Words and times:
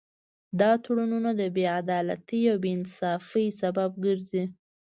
دا 0.59 0.71
تړونونه 0.83 1.29
د 1.39 1.41
بې 1.55 1.65
عدالتۍ 1.79 2.41
او 2.51 2.57
بې 2.63 2.69
انصافۍ 2.77 3.47
سبب 3.61 3.89
ګرځي 4.05 4.43